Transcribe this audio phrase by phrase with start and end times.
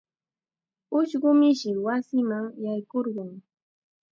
[0.97, 3.31] Ushqu mishi wasima yaykurqun.